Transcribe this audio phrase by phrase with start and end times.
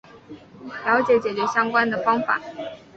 [0.83, 2.41] 了解解决相关的方法